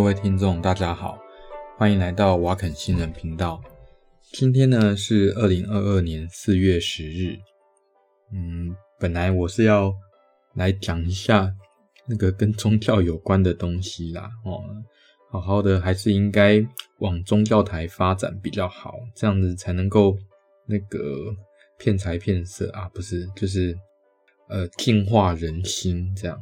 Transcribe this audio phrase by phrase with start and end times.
[0.00, 1.18] 各位听众，大家好，
[1.76, 3.62] 欢迎来到瓦肯新人频道。
[4.32, 7.36] 今天呢是二零二二年四月十日。
[8.32, 9.92] 嗯，本来我是要
[10.54, 11.54] 来讲一下
[12.06, 14.30] 那个跟宗教有关的东西啦。
[14.42, 14.64] 哦，
[15.30, 16.66] 好好的还是应该
[17.00, 20.16] 往宗教台发展比较好，这样子才能够
[20.64, 20.98] 那个
[21.76, 23.76] 骗财骗色啊，不是，就是
[24.48, 26.40] 呃净化人心这样。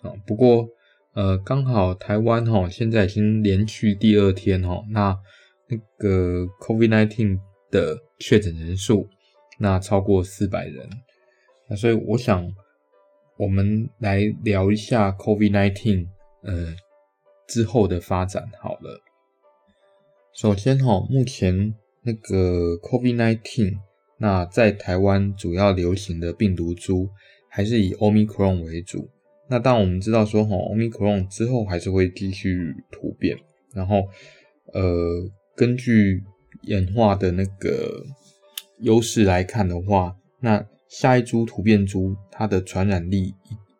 [0.00, 0.66] 啊，不过。
[1.16, 5.18] 呃，刚好台湾哈，现在已经连续第二天哈，那
[5.66, 7.38] 那个 COVID-19
[7.70, 9.08] 的确诊人数，
[9.58, 10.86] 那超过四百人，
[11.70, 12.46] 那所以我想，
[13.38, 16.06] 我们来聊一下 COVID-19
[16.42, 16.76] 呃
[17.48, 19.00] 之后的发展好了。
[20.34, 23.78] 首先哈，目前那个 COVID-19，
[24.18, 27.08] 那在台湾主要流行的病毒株
[27.48, 29.08] 还是以 Omicron 为主。
[29.48, 33.36] 那当我们知道说，哈，Omicron 之后还是会继续突变，
[33.72, 34.02] 然后，
[34.72, 36.24] 呃，根据
[36.62, 38.04] 演化的那个
[38.80, 43.34] 优势来看的话，那下一株突变株它的传染力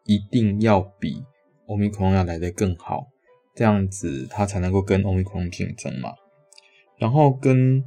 [0.04, 1.20] 一一定要比
[1.66, 3.08] Omicron 要来得更好，
[3.56, 6.12] 这样子它才能够跟 Omicron 竞争嘛。
[6.96, 7.82] 然后跟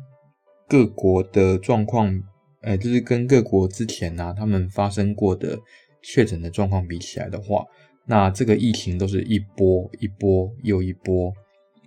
[0.67, 2.21] 各国的状况，
[2.61, 5.57] 呃，就是跟各国之前呢、啊，他们发生过的。
[6.01, 7.65] 确诊的状况比起来的话，
[8.05, 11.31] 那这个疫情都是一波一波又一波，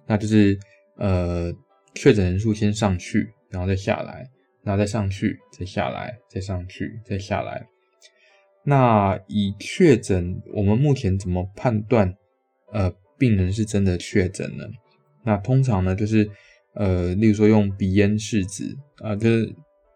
[0.06, 0.58] 那就是
[0.96, 1.52] 呃
[1.94, 4.24] 确诊人数先上去，然后再下来，
[4.62, 7.66] 然后再上去，再下来，再上去，再下来。
[8.64, 12.14] 那以确诊，我们目前怎么判断
[12.72, 14.64] 呃病人是真的确诊呢？
[15.24, 16.30] 那通常呢就是
[16.74, 19.52] 呃，例如说用鼻咽拭子啊，就是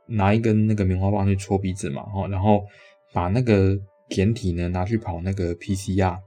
[0.07, 2.65] 拿一根那个棉花棒去戳鼻子嘛，然后
[3.13, 3.79] 把那个。
[4.09, 6.19] 简体呢，拿去跑那个 PCR，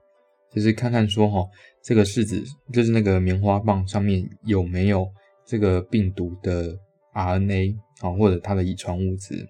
[0.51, 1.47] 就是看看说哈，
[1.83, 5.07] 这个试纸就是那个棉花棒上面有没有
[5.45, 6.77] 这个病毒的
[7.13, 9.47] RNA 啊，或者它的遗传物质。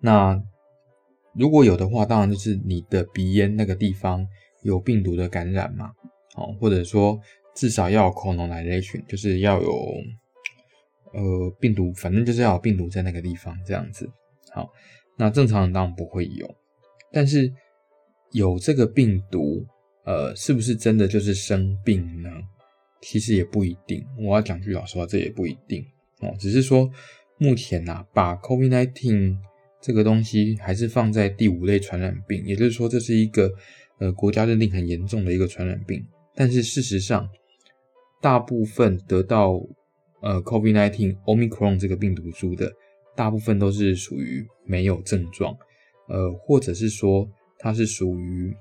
[0.00, 0.40] 那
[1.34, 4.26] 如果有的话，当然就是你的鼻咽那个地方
[4.62, 5.92] 有病毒的感染嘛，
[6.34, 7.18] 好，或者说
[7.54, 9.72] 至少要有 colonization，就是要有
[11.12, 14.10] 呃病毒，反正就是要有病毒在那个地方这样子。
[14.50, 14.68] 好，
[15.16, 16.54] 那正常人当然不会有。
[17.12, 17.52] 但是
[18.32, 19.66] 有这个病毒，
[20.04, 22.30] 呃，是不是真的就是生病呢？
[23.02, 24.04] 其实也不一定。
[24.18, 25.84] 我要讲句老实话，这也不一定
[26.20, 26.34] 哦。
[26.38, 26.88] 只是说
[27.36, 29.36] 目前呐、啊，把 COVID-19
[29.80, 33.52] 这个东西还是放在第五类传染病，也就是说这是一个
[33.98, 36.00] 呃国家认定很严重的一个传染病。
[36.34, 37.28] 但是事实上，
[38.20, 39.60] 大部分得到
[40.22, 42.72] 呃 COVID-19 Omicron 这个病毒株的，
[43.16, 45.54] 大部分都是属于没有症状。
[46.12, 47.26] 呃，或者是说
[47.58, 48.54] 它是属于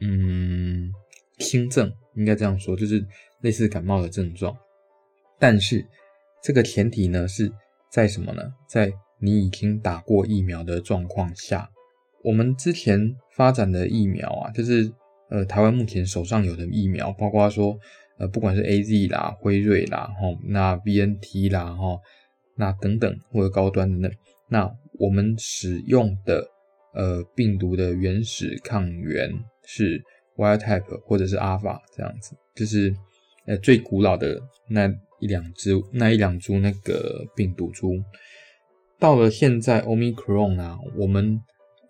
[0.00, 0.90] 嗯
[1.38, 3.06] 轻症，应该这样说，就是
[3.42, 4.56] 类似感冒的症状。
[5.38, 5.86] 但是
[6.42, 7.52] 这个前提呢是
[7.90, 8.42] 在什么呢？
[8.66, 11.68] 在你已经打过疫苗的状况下。
[12.24, 14.90] 我们之前发展的疫苗啊，就是
[15.28, 17.78] 呃台湾目前手上有的疫苗，包括说
[18.16, 22.00] 呃不管是 AZ 啦、辉瑞啦、哈那 BNT 啦、哈
[22.56, 24.10] 那等等或者高端的那
[24.48, 26.48] 那我们使用的。
[26.92, 29.30] 呃，病毒的原始抗原
[29.64, 30.02] 是
[30.36, 32.92] wild type 或者是 alpha 这样子，就是
[33.46, 38.02] 呃最古老的那一两只那一两株那个病毒株。
[38.98, 41.40] 到了现在 Omicron 啊，我们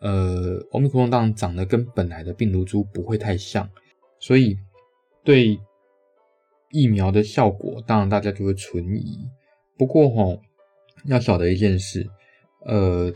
[0.00, 3.66] 呃 Omicron 当然长得跟本来的病毒株不会太像，
[4.18, 4.54] 所以
[5.24, 5.58] 对
[6.72, 9.26] 疫苗的效果，当然大家就会存疑。
[9.78, 10.42] 不过吼，
[11.06, 12.06] 要晓得一件事，
[12.66, 13.10] 呃。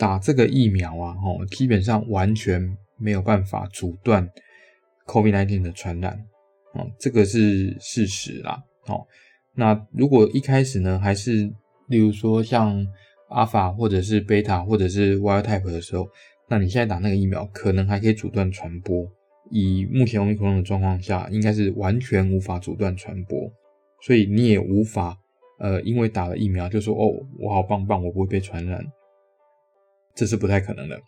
[0.00, 4.26] 打这个疫苗啊，吼，基本上完全没有办法阻断
[5.06, 6.24] COVID-19 的传染，
[6.72, 9.06] 哦，这个是事实啦，哦，
[9.54, 11.52] 那如果一开始呢，还是
[11.88, 12.82] 例如说像
[13.28, 16.08] Alpha 或者是 Beta 或者是 Wild Type 的时候，
[16.48, 19.06] 那你现在打那个疫苗，可能还可以阻断传播。
[19.50, 23.52] 以目前 Omicron 的状况下，应该是完全无法阻断传播，
[24.00, 25.14] 所以你也无法，
[25.58, 28.82] 呃，因为打了疫苗就说哦，我好棒棒，我不会被传染。
[30.20, 31.00] 这是不太可能的，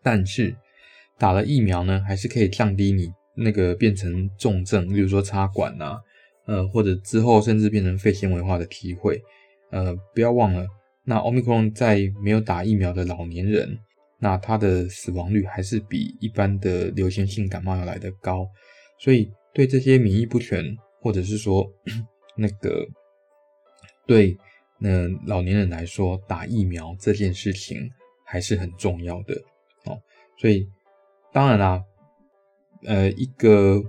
[0.00, 0.54] 但是
[1.18, 6.00] 打了疫苗呢，还是可以降低你那个变成重症，比如说插管呐、啊，
[6.46, 9.20] 呃，或者之后甚至变成肺纤维化的机会。
[9.72, 10.64] 呃，不要忘了，
[11.04, 13.76] 那 Omicron 在没有打疫苗的老年人，
[14.20, 18.46] 那他的死亡率还是比一般的流行性感冒要来得高。
[19.00, 20.64] 所以对这些免疫不全，
[21.00, 21.68] 或者是说
[22.38, 22.86] 那个
[24.06, 24.38] 对。
[24.80, 27.90] 那老年人来说，打疫苗这件事情
[28.24, 29.34] 还是很重要的
[29.84, 30.00] 哦。
[30.38, 30.66] 所以
[31.32, 31.82] 当然啦，
[32.84, 33.82] 呃，一个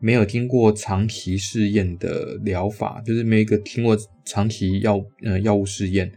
[0.00, 6.10] 没有经过长期试验的疗法，就是没有一个经过长期药呃药物试验，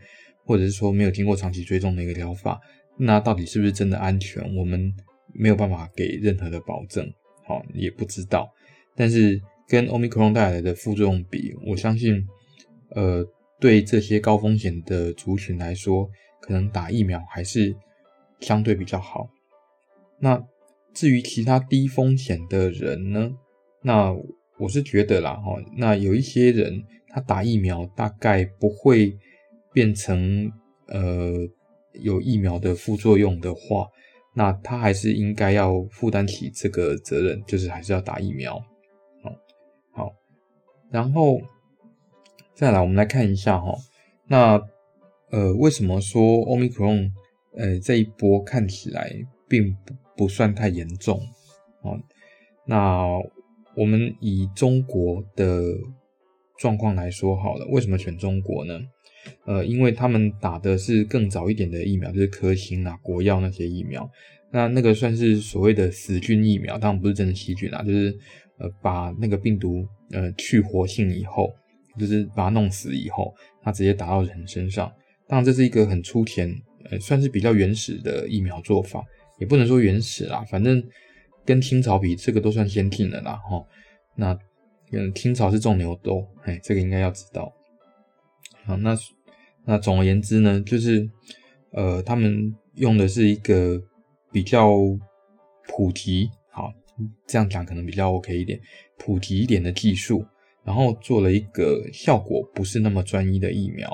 [0.45, 2.59] 或者是说没有经过长期追踪的一个疗法，
[2.97, 4.43] 那到底是不是真的安全？
[4.55, 4.93] 我们
[5.33, 7.05] 没有办法给任何的保证，
[7.45, 8.49] 好，也不知道。
[8.95, 12.25] 但是跟 Omicron 带来的副作用比，我相信，
[12.89, 13.25] 呃，
[13.61, 16.09] 对这些高风险的族群来说，
[16.41, 17.73] 可能打疫苗还是
[18.39, 19.29] 相对比较好。
[20.19, 20.43] 那
[20.93, 23.31] 至于其他低风险的人呢？
[23.83, 24.11] 那
[24.59, 29.15] 我是觉得啦，哈，那有一些人他打疫苗大概不会
[29.73, 30.51] 变成
[30.87, 31.31] 呃
[31.93, 33.87] 有疫苗的副作用的话，
[34.35, 38.55] 那他还是应该要负担起这个责任，就是还是要打疫苗，
[39.23, 39.31] 好，
[39.93, 40.11] 好，
[40.91, 41.39] 然后
[42.61, 43.75] 再来我们来看一下哈，
[44.27, 44.61] 那
[45.31, 47.09] 呃为什么说 Omicron
[47.57, 49.11] 呃这一波看起来
[49.49, 51.17] 并不不算太严重
[51.81, 51.97] 啊？
[52.67, 53.07] 那
[53.75, 55.63] 我们以中国的
[56.59, 58.79] 状况来说好了，为什么选中国呢？
[59.47, 64.07] 呃，因为他们打的是更早一点的疫苗，就是科兴啊、国药那些疫苗。
[64.51, 68.15] 那那个算是所谓的死菌疫苗，当然不是真的细菌啊，就是
[68.59, 71.51] 呃把那个病毒呃去活性以后，
[72.01, 74.91] 就是把它弄死以后，它直接打到人身上。
[75.27, 76.53] 当然这是一个很粗浅，
[76.89, 79.03] 呃，算是比较原始的疫苗做法，
[79.39, 80.83] 也不能说原始啦，反正。
[81.43, 83.65] 跟清朝比，这个都算先进的啦，哈。
[84.15, 84.37] 那
[84.91, 87.51] 嗯，清朝是种牛痘，哎，这个应该要知道。
[88.63, 88.95] 好，那
[89.65, 91.09] 那总而言之呢，就是
[91.71, 93.81] 呃，他们用的是一个
[94.31, 94.69] 比较
[95.67, 96.71] 普及，好，
[97.25, 98.61] 这样讲可能比较 OK 一点，
[98.99, 100.23] 普及一点的技术，
[100.63, 103.89] 然后做了一个效果不是那么专一的疫苗，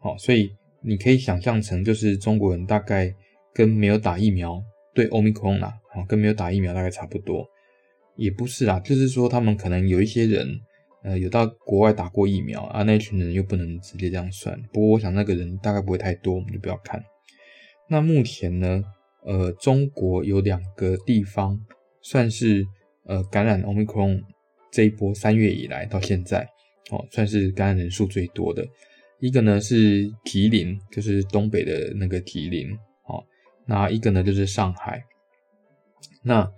[0.00, 0.50] 好，所以
[0.82, 3.14] 你可以想象成，就是中国人大概
[3.54, 4.62] 跟没有打疫苗。
[4.94, 7.48] 对欧米克戎啦，啊，跟没有打疫苗大概差不多，
[8.14, 10.46] 也不是啦，就是说他们可能有一些人，
[11.02, 14.54] 呃，有到国外打过疫苗啊，那一群人又不能直接这样算。
[14.70, 17.02] 不过我想那个人大概不会太多，我们就不要看。
[17.88, 18.84] 那目前呢，
[19.24, 21.58] 呃，中国有两个地方
[22.02, 22.62] 算是
[23.06, 24.20] 呃感染欧米克戎
[24.72, 26.42] 这一波三月以来到现在，
[26.90, 28.66] 哦，算是感染人数最多的。
[29.20, 32.68] 一个呢是吉林，就是东北的那个吉林。
[33.06, 33.22] 哦
[33.64, 35.00] 那一个呢，就是上海。
[36.24, 36.50] 那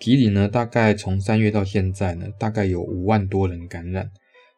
[0.00, 4.10] 吉林呢，大概从三月到现在呢，大概有五万多人感染。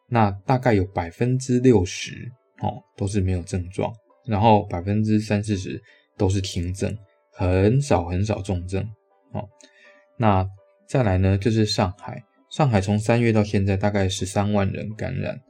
[0.07, 3.93] 那大概有百分之六十哦，都是没有症状，
[4.25, 5.81] 然后百分之三四十
[6.17, 6.97] 都是轻症，
[7.31, 8.83] 很少很少重症。
[9.33, 9.47] 哦，
[10.17, 10.47] 那
[10.87, 12.23] 再来呢，就是上海。
[12.53, 15.41] 上海从三月到现在，大概十三万人感染。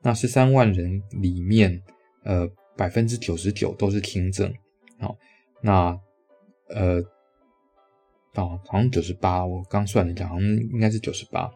[0.00, 1.82] 那十三万人里面，
[2.22, 4.54] 呃，百分之九十九都是轻症。
[5.00, 5.16] 好。
[5.60, 5.98] 那，
[6.68, 6.98] 呃，
[8.34, 11.50] 哦，好像九十八，我刚算了一下，好像应该是九十八。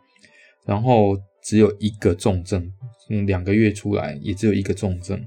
[0.65, 2.69] 然后只有一个重症，
[3.09, 5.25] 嗯，两个月出来也只有一个重症。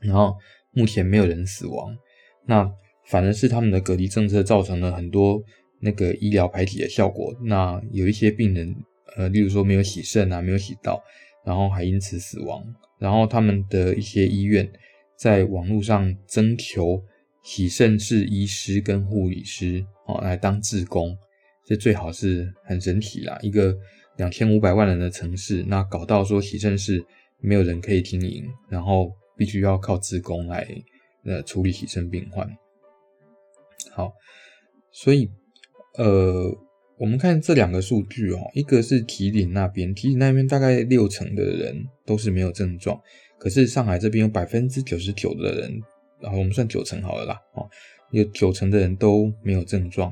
[0.00, 0.34] 然后
[0.72, 1.96] 目前没有人死亡。
[2.44, 2.68] 那
[3.06, 5.40] 反而是他们的隔离政策造成了很多
[5.84, 7.36] 那个医疗排挤的效果。
[7.42, 8.74] 那有一些病人，
[9.16, 11.00] 呃，例如说没有洗肾啊，没有洗到，
[11.44, 12.64] 然后还因此死亡。
[12.98, 14.66] 然后他们的一些医院
[15.16, 17.00] 在网络上征求。
[17.44, 21.14] 洗肾室医师跟护理师哦，来当志工，
[21.66, 23.38] 这最好是很神奇啦！
[23.42, 23.76] 一个
[24.16, 27.04] 两千五百万人的城市，那搞到说洗肾室
[27.40, 30.66] 没有人可以经营，然后必须要靠志工来
[31.26, 32.48] 呃处理洗肾病患。
[33.92, 34.14] 好，
[34.90, 35.30] 所以
[35.98, 36.56] 呃，
[36.98, 43.00] 我们看这两个数据哦，一个是吉林那边，吉林那边大概六成的人都是没有症状，
[43.38, 45.80] 可是上海这边有百分之九十九的人。
[46.20, 47.68] 然后我们算九成好了啦，哦，
[48.10, 50.10] 有九成的人都没有症状，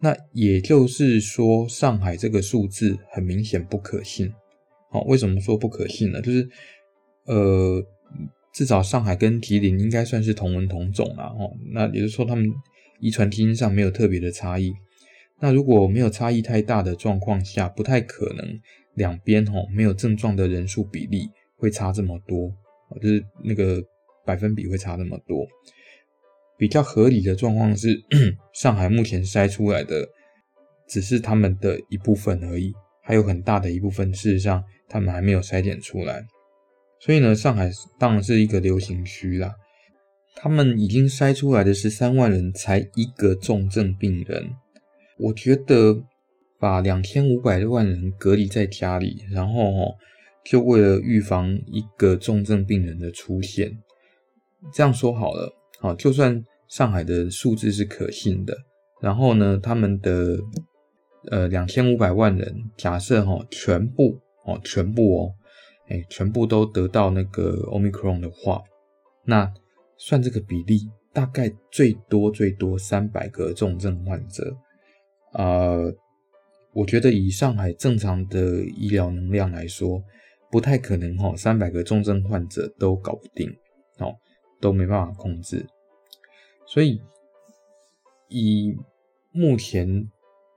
[0.00, 4.32] 那也就是说，上海这个数字很明显不可信。
[4.90, 6.20] 好，为什么说不可信呢？
[6.20, 6.48] 就是，
[7.26, 7.80] 呃，
[8.52, 12.50] 至少上海跟吉林应该算是同文同种啦，哦，那也就是说他们
[12.98, 14.72] 遗传基因上没有特别的差异。
[15.40, 18.60] 那如果没有差异太大的状况下，不太可能
[18.94, 22.52] 两边哦没有症状的人数比例会差这么多，
[23.00, 23.82] 就是那个。
[24.26, 25.46] 百分比会差那么多，
[26.58, 27.98] 比较合理的状况是，
[28.52, 30.06] 上海目前筛出来的
[30.86, 36.22] 只是他们的一部分而已，还有很大的一部分事实上他们还没有筛检出来。
[37.00, 39.54] 所以呢，上海当然是一个流行区啦。
[40.36, 44.50] 他们已经筛出来的十三万人才一个重症病人，
[45.18, 46.02] 我觉得
[46.58, 49.94] 把两千五百万人隔离在家里，然后哦
[50.44, 53.78] 就为了预防一个重症病人的出现。
[54.72, 58.56] 这样说好了，好，就算上海的数字是可信的，
[59.00, 60.36] 然后呢，他们的
[61.30, 65.34] 呃两千五百万人，假设哈全部哦全部哦，
[65.88, 68.62] 哎全部都得到那个 Omicron 的话，
[69.24, 69.52] 那
[69.96, 70.80] 算这个比例，
[71.12, 74.56] 大概最多最多三百个重症患者，
[75.38, 75.94] 呃，
[76.72, 80.02] 我觉得以上海正常的医疗能量来说，
[80.50, 83.48] 不太可能哈三百个重症患者都搞不定
[83.98, 84.16] 哦，
[84.60, 85.64] 都没办法控制，
[86.66, 87.00] 所以
[88.28, 88.76] 以
[89.30, 90.10] 目前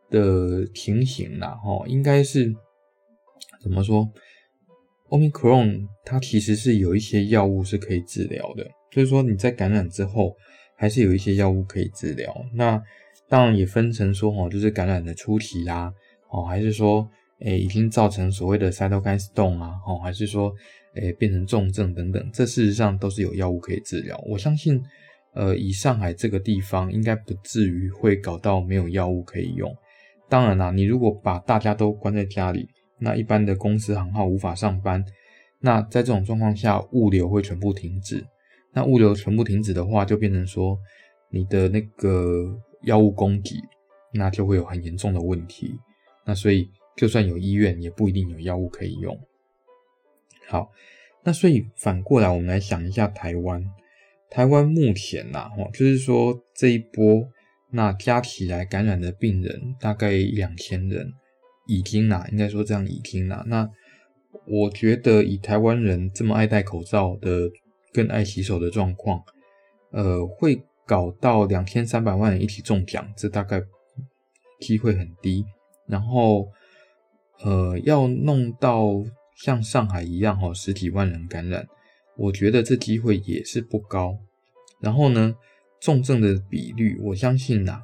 [0.09, 2.51] 的情形啦，哈，应该是
[3.61, 4.09] 怎么说
[5.09, 8.67] ？Omicron 它其实是有一些药物是可以治疗的。
[8.89, 10.35] 就是说你在感染之后，
[10.75, 12.33] 还是有一些药物可以治疗。
[12.53, 12.81] 那
[13.31, 15.89] 当然也分成说，哦，就是感染的初期啦，
[16.31, 17.07] 哦，还是说，
[17.39, 20.53] 诶，已经造成所谓的 cytokine storm 啊，哦，还是说，
[20.95, 24.21] 诶，变成重症等等，这事实上都是有药物可以治疗。
[24.27, 24.83] 我相信，
[25.33, 29.73] 呃，以上海这个地方，应该不至于会搞到没有药物可以用。
[30.27, 32.67] 当然啦，你如果把大家都关在家里，
[32.99, 35.01] 那一般的公司行号无法上班，
[35.61, 38.21] 那在这种状况下，物流会全部停止。
[38.73, 40.77] 那物流全部停止的话，就变成说
[41.29, 43.55] 你的那个药物供给，
[44.13, 45.79] 那就会有很严重的问题。
[46.25, 49.19] 那所以就算有医院，也不一定有药物可以用。
[50.47, 50.71] 好，
[51.23, 53.63] 那所以反过来，我们来想一下台湾。
[54.29, 57.27] 台湾目前呐，哦，就是说这一波
[57.71, 61.13] 那加起来感染的病人大概两千人，
[61.67, 63.43] 已经啦，应该说这样已经啦。
[63.47, 63.69] 那
[64.47, 67.49] 我觉得以台湾人这么爱戴口罩的。
[67.93, 69.21] 更爱洗手的状况，
[69.91, 73.63] 呃，会搞到两千三百万人一起中奖，这大概
[74.59, 75.45] 机会很低。
[75.87, 76.49] 然后，
[77.45, 79.01] 呃，要弄到
[79.37, 81.65] 像上海一样哈，十几万人感染，
[82.17, 84.17] 我觉得这机会也是不高。
[84.81, 85.33] 然后呢，
[85.79, 87.81] 重症的比率，我相信呐，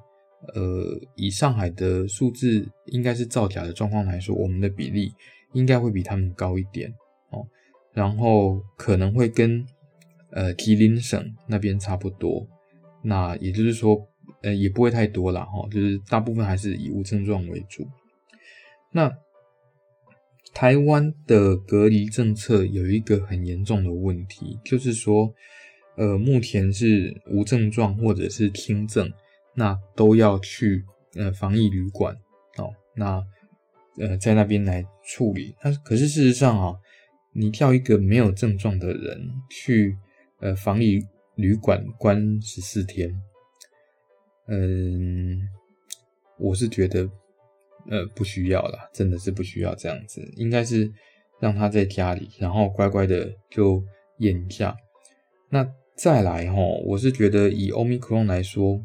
[0.54, 5.14] 呃，以上海的数字应该是造假的状况来说，我们的比例
[5.54, 6.94] 应该会比他们高一点
[7.30, 7.48] 哦。
[7.94, 9.66] 然后可能会跟
[10.32, 12.46] 呃，吉林省那边差不多，
[13.08, 13.98] 那也就是说，
[14.42, 17.88] 呃，也不会太多啦哈，就是大部分还是以无症状为主。
[18.92, 19.10] 那
[20.54, 25.34] 台湾的隔离政策有一个很严重的问题，就是说，
[25.96, 29.10] 呃，目前是无症状或者是轻症，
[29.56, 30.84] 那都要去
[31.16, 32.14] 呃防疫旅馆
[32.58, 33.24] 哦，那
[34.00, 35.56] 呃在那边来处理。
[35.64, 36.76] 那可是事实上啊，
[37.34, 39.96] 你叫一个没有症状的人去。
[40.40, 41.02] 呃，防疫
[41.38, 43.10] 旅馆关十四天，
[44.48, 45.40] 嗯，
[46.38, 47.10] 我是觉得，
[47.90, 50.92] 呃，不需要啦，真的是不需要这样子，应该是
[51.40, 53.82] 让他在家里，然后乖乖的就
[54.18, 54.76] 验一下。
[55.50, 55.66] 那
[55.96, 58.84] 再来哈，我是觉得以 Omicron 来说，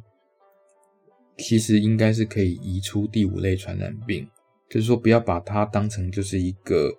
[1.38, 4.28] 其实应该是可以移出第五类传染病，
[4.68, 6.92] 就是说不要把它当成就是一个，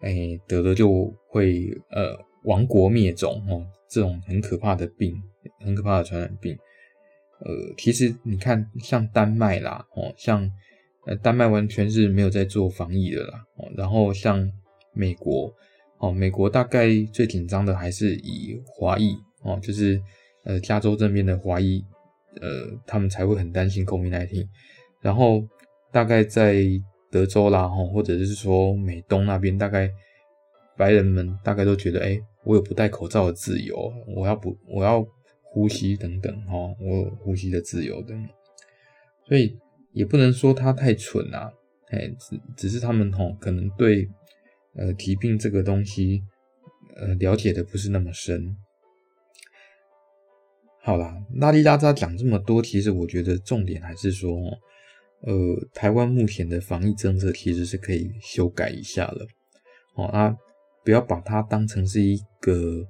[0.00, 2.28] 哎、得了就会呃。
[2.44, 5.20] 亡国灭种哦，这种很可怕的病，
[5.58, 6.56] 很可怕的传染病。
[7.40, 10.48] 呃，其实你看，像丹麦啦，哦，像
[11.06, 13.44] 呃，丹麦完全是没有在做防疫的啦。
[13.56, 14.48] 哦，然后像
[14.92, 15.52] 美国，
[15.98, 20.00] 哦，美国大概最紧张的还是以华裔哦，就是
[20.44, 21.82] 呃，加州这边的华裔，
[22.40, 24.46] 呃，他们才会很担心 COVID-19。
[25.00, 25.42] 然后
[25.90, 26.62] 大概在
[27.10, 29.90] 德州啦，哦，或者是说美东那边，大概
[30.76, 32.20] 白人们大概都觉得，哎。
[32.44, 35.06] 我有不戴口罩的自由，我要不我要
[35.42, 38.28] 呼吸等等哈，我有呼吸的自由等等，
[39.26, 39.58] 所以
[39.92, 41.52] 也不能说他太蠢啊，
[41.90, 44.08] 哎，只只是他们哈可能对
[44.74, 46.22] 呃疾病这个东西
[46.96, 48.56] 呃了解的不是那么深。
[50.82, 54.34] 好啦，拉里拉扎讲这么多，其实我觉得重点还是说，
[55.22, 55.34] 呃，
[55.74, 59.26] 台湾目前的防疫政策其实是可以修改一下了，
[59.96, 60.34] 哦啊。
[60.90, 62.84] 不要把它当成是一个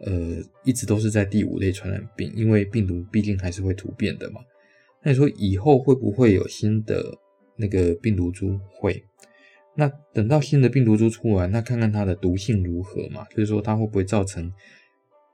[0.00, 4.40] 呃，一直都是在第五类传染病，因为病毒毕竟还是会突变的嘛。
[5.00, 7.00] 那你说以后会不会有新的
[7.56, 8.58] 那个病毒株？
[8.68, 9.00] 会。
[9.76, 13.24] 那等到新的病毒株出来，那看看它的毒性如何嘛？
[13.30, 14.52] 就是说它会不会造成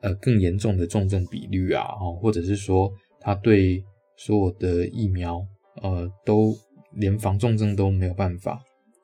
[0.03, 1.83] 呃更严重的重症比率啊？
[1.99, 2.93] 哦，或者是说
[3.23, 3.83] 它对
[4.19, 5.43] 所有的疫苗
[5.81, 6.55] 呃都
[6.93, 8.63] 连防重症都没有办法，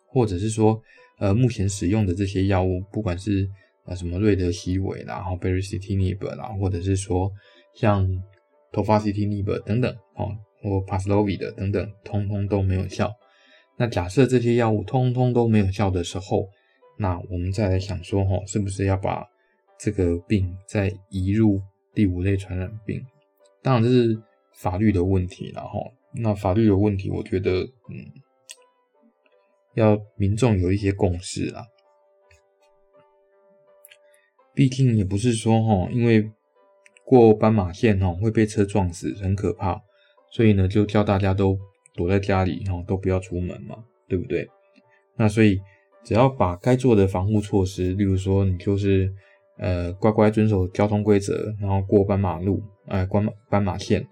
[0.09, 0.79] 或者是说。
[1.19, 3.49] 呃，目前使用的这些药物，不管是
[3.85, 7.31] 呃什么瑞德西韦啦，然后 baricitinib 啦，或者是说
[7.75, 8.09] 像
[8.73, 10.31] tofacitinib 等等，哦，
[10.63, 13.13] 或 Paxlovid 等等，通通都没有效。
[13.77, 16.49] 那假设这些药物通通都没有效的时候，
[16.99, 19.25] 那我们再来想说，哈，是不是要把
[19.79, 21.61] 这个病再移入
[21.95, 23.01] 第五类传染病？
[23.63, 24.21] 当然这是
[24.55, 25.79] 法律的问题了，哈。
[26.15, 27.95] 那法律的问题，我觉得，嗯，
[29.79, 31.65] 要民众有一些共识啦。
[34.55, 36.31] 毕竟也不是说哈，因为
[37.05, 39.81] 过斑马线齁会被车撞死，很可怕，
[40.33, 41.57] 所以呢就叫大家都
[41.95, 44.49] 躲在家里齁，都不要出门嘛，对不对？
[45.17, 45.61] 那所以
[46.05, 49.13] 只要把该做的防护措施，例如说你就是
[49.59, 54.05] 呃乖乖遵守交通规则，然后过斑马路，呃过斑马线，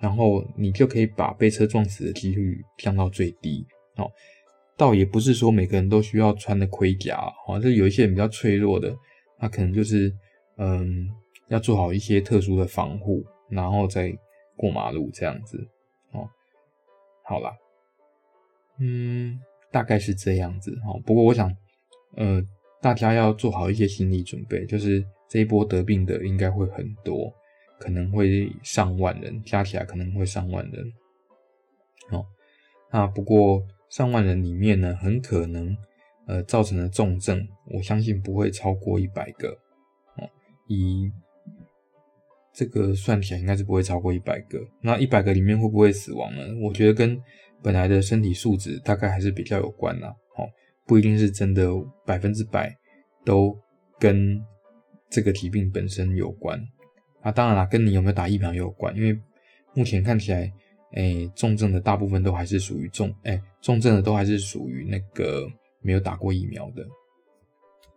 [0.00, 3.64] 然后你就可以把被车撞死的几率降到最低。
[3.96, 4.10] 哦，
[4.82, 8.92] 倒也不是说每个人都需要穿的盔甲，哦，就有一些人比较脆弱的。
[9.38, 10.12] 那可能就是，
[10.56, 11.08] 嗯，
[11.46, 14.12] 要做好一些特殊的防护，然后再
[14.56, 15.56] 过马路这样子，
[16.10, 16.28] 哦，
[17.22, 17.52] 好啦，
[18.80, 19.38] 嗯，
[19.70, 21.48] 大概是这样子，哦，不过我想，
[22.16, 22.42] 呃，
[22.80, 27.32] 大家要做好一些心理准备，就是这一波得病的应该会很多，
[27.78, 30.92] 可能会上万人，加起来可能会上万人，
[32.10, 32.26] 哦，
[32.90, 33.62] 那不过
[33.92, 35.76] 上万人里面呢，很可能。
[36.24, 39.48] 呃，造成的重症，我相信不会超过一百个，
[40.16, 40.30] 哦，
[40.68, 41.10] 以
[42.54, 44.60] 这个算起来，应该是不会超过一百个。
[44.80, 46.42] 那一百个里面会不会死亡呢？
[46.62, 47.20] 我觉得跟
[47.60, 50.46] 本来的身体素质大概还是比较有关啦，哦，
[50.86, 51.68] 不一定是真的
[52.06, 52.72] 百分之百
[53.24, 53.52] 都
[53.98, 54.40] 跟
[55.10, 56.56] 这个疾病本身有关。
[57.20, 59.18] 啊，当然啦，跟你有没有打疫苗有关，因为
[59.74, 60.50] 目前看起来，
[60.92, 65.48] 哎，重症的大部分都还是属于重，哎，重症的都还是属于那个。
[65.84, 66.86] 没有打过疫苗的，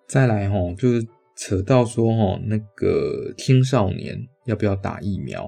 [0.08, 5.48] 再来哈，就是扯到说哈，那个青少年要不要打疫苗？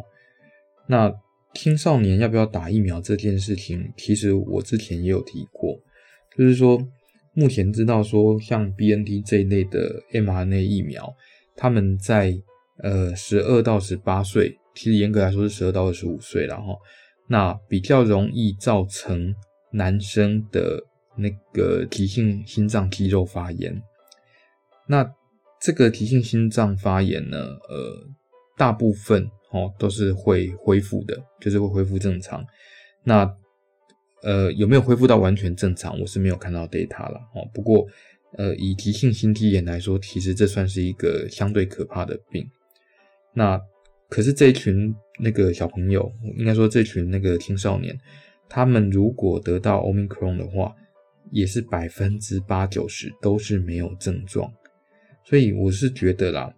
[0.86, 1.12] 那
[1.56, 5.80] 青少年要不要打疫苗这件事情，其实我之前也有提过，
[6.38, 6.80] 就是说
[7.34, 11.12] 目前知道说像 BNT 这一类的 mRNA 疫苗，
[11.55, 12.40] 他们在
[12.83, 16.75] 呃十二到十八岁，其实严格来说是十二到二十五岁了哈，
[17.27, 19.35] 那比较容易造成
[19.72, 20.83] 男生的。
[21.20, 23.81] 那个急性心脏肌肉发炎，
[24.85, 25.03] 那
[25.59, 28.07] 这个急性心脏发炎呢，呃，
[28.55, 32.46] 大部分哦都是会恢复的，就是会恢复正常。
[33.03, 33.35] 那
[34.22, 37.50] 呃有没有恢复到完全正常，我是没有看到 data 了哦。
[37.51, 37.87] 不过
[38.33, 42.48] 呃以急性心肌炎来说，其实这算是一个相对可怕的病。
[43.33, 43.59] 那
[44.09, 47.98] 可是这一群那个小朋友，应该说这群那个青少年，
[48.48, 50.74] 他们如果得到 Omicron 的话，
[51.31, 54.51] 也是百分之八九十都是没有症状，
[55.25, 56.53] 所以我是觉得啦，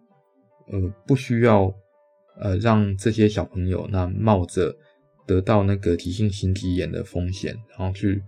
[0.71, 1.73] 呃，不需要
[2.37, 4.75] 呃让这些小朋友那冒着
[5.25, 8.21] 得到那个急性心肌炎的风险，然后去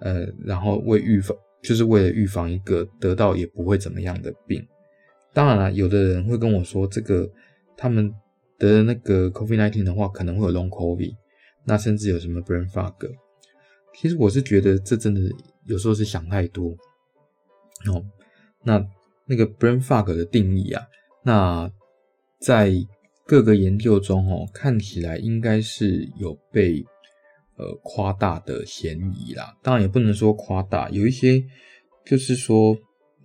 [0.00, 4.64] 呃，然后为预防，就是为了预防一个得到也不会怎么样的病。
[5.32, 7.28] 当然了，有的人会跟我说，这个
[7.76, 8.12] 他们
[8.68, 11.14] 得那个 COVID-19 的话，可能会有 Long COVID，
[11.64, 12.94] 那甚至有什么 Brain Fog。
[13.94, 15.20] 其实我是觉得这真的。
[15.66, 16.70] 有时候是想太多
[17.86, 18.04] 哦。
[18.64, 18.84] 那
[19.26, 20.82] 那个 brain fog 的定义啊，
[21.22, 21.70] 那
[22.40, 22.72] 在
[23.28, 26.84] 各个研究中哦，看起来应该是有被
[27.56, 29.56] 呃夸大的嫌疑啦。
[29.62, 31.40] 当然也不能说夸大，有一些
[32.04, 32.76] 就是说，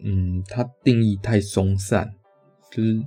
[0.04, 2.14] 嗯，它定义太松散，
[2.72, 3.02] 就是，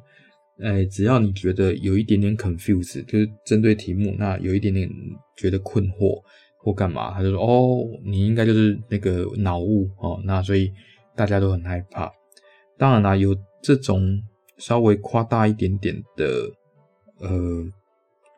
[0.62, 4.88] 哎，只要你觉得有一点点 confuse，就是针对题目，那有一点点
[5.36, 6.22] 觉得困惑。
[6.62, 10.70] 或干嘛，他就说：“哦，你应该就是那个脑雾哦。”那所以
[11.16, 12.12] 大家都很害怕。
[12.76, 14.22] 当然啦，有这种
[14.58, 16.26] 稍微夸大一点点的
[17.20, 17.64] 呃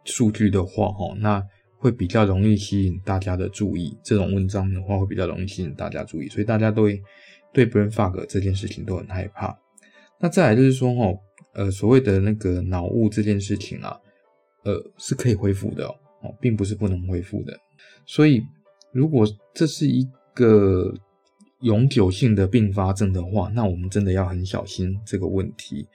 [0.05, 1.43] 数据的话，哈，那
[1.81, 3.93] 会比较容易吸引大家的注意。
[4.05, 6.85] 这种文章的话，会比较容易吸引大家注意，所以大家都
[7.53, 9.53] 对 brain fog 这件事情都很害怕。
[10.21, 11.13] 那再来就是说，哈，
[11.55, 13.99] 呃，所谓的那个脑雾这件事情啊，
[14.65, 17.59] 呃，是可以恢复的哦，并不是不能恢复的。
[18.07, 18.43] 所以，
[18.93, 20.93] 如果这是一个
[21.61, 25.87] 永久性的并发症的话，那我们真的要很小心这个问题。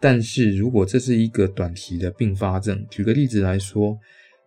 [0.00, 3.98] 但是如果这是一个短期的并发症，举个例子来说，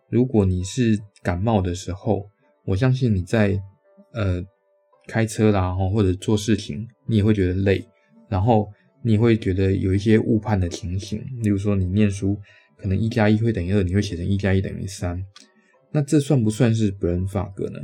[0.08, 2.30] 如果你是感冒的时候，
[2.64, 3.60] 我相信你在
[4.12, 4.40] 呃
[5.08, 7.84] 开车啦，或者做事情，你也会觉得累，
[8.28, 8.70] 然后
[9.02, 12.38] 你会觉得有一些误判的情形，例如说你念书，
[12.76, 15.24] 可能一加一会等于二，你会写成一加一等于三。
[15.90, 17.80] 那这算不算是 brain fog 呢？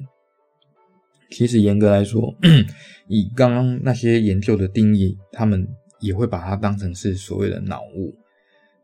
[1.30, 2.34] 其实严格来说，
[3.08, 5.66] 以刚刚那些研究的定义，他们
[6.00, 8.14] 也会把它当成是所谓的脑雾。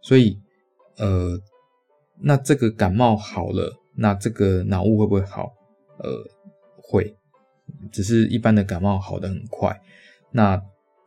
[0.01, 0.39] 所以，
[0.97, 1.39] 呃，
[2.19, 5.53] 那这个感冒好了，那这个脑雾会不会好？
[5.99, 6.25] 呃，
[6.83, 7.15] 会，
[7.93, 9.79] 只是一般的感冒好得很快。
[10.33, 10.61] 那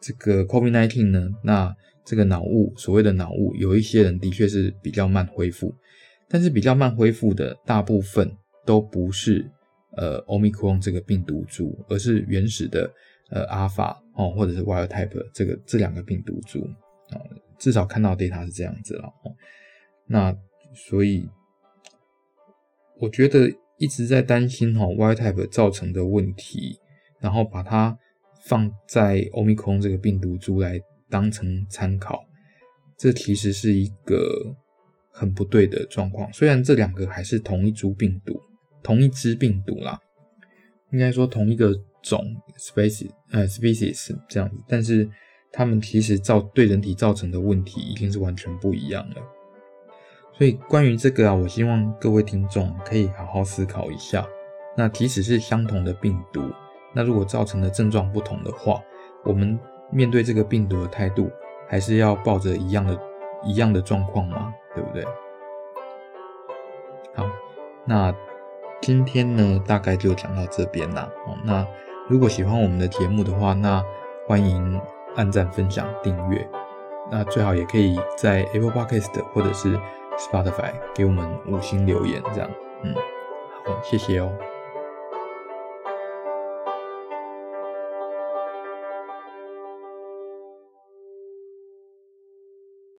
[0.04, 1.30] 这个 COVID-19 呢？
[1.44, 5.74] 那这个脑雾，所谓的脑雾，有一些人的确是比较慢恢复。
[6.28, 8.30] 但是比较慢恢复的大部分
[8.66, 9.50] 都不是
[9.96, 12.92] 呃 Omicron 这个病毒株，而是原始的
[13.30, 16.60] 呃 Alpha 哦，或者是 Wild Type 这个这两个病毒株
[17.12, 17.22] 啊、
[17.58, 19.32] 至少看到 data 是这样子了哦。
[20.08, 20.36] 那
[20.76, 21.30] 所以
[23.00, 26.80] 我觉得一直在担心哈、哦、Wild Type 造成的问题，
[27.22, 27.98] 然后把它
[28.47, 30.79] 放在 Omicron 这个病毒株来
[31.10, 32.23] 当成参考，
[32.97, 34.56] 这其实是一个。
[35.15, 38.34] 很不对的状况，虽然这两个还是同一株病毒，
[38.82, 39.95] 同一支病毒啦，
[40.91, 45.08] 应该说同一个种 species，呃 species 这样子，但是
[45.51, 49.17] 它们其实造对人体造成的问题已经是完全不一样了。
[50.36, 54.27] 所以关于这个啊，我希望各位听众可以好好思考一下。
[54.75, 56.41] 那即使是相同的病毒，
[56.93, 58.79] 那如果造成的症状不同的话，
[59.23, 59.60] 我们
[59.91, 61.29] 面对这个病毒的态度，
[61.67, 62.97] 还是要抱着一样的、
[63.43, 64.53] 一样的状况吗？
[64.75, 65.03] 对不对？
[67.15, 67.25] 好，
[67.86, 68.13] 那
[68.82, 71.10] 今天呢，大概就讲到这边啦。
[71.43, 71.65] 那
[72.08, 73.84] 如果喜欢我们的节目的话，那
[74.27, 74.79] 欢迎
[75.15, 76.47] 按赞、分享、订阅。
[77.12, 79.77] 那最好也可以在 Apple Podcast 或者是
[80.17, 82.49] Spotify 给我们五星留言，这样。
[82.84, 82.93] 嗯，
[83.65, 84.32] 好，谢谢哦。